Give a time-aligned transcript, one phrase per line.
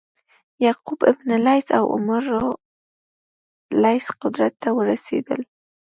[0.65, 2.43] یعقوب بن لیث او عمرو
[3.81, 5.39] لیث قدرت ته ورسېدل.